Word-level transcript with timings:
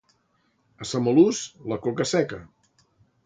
A 0.85 0.87
Samalús, 0.91 1.43
la 1.73 1.79
coca 1.85 2.07
seca. 2.15 2.39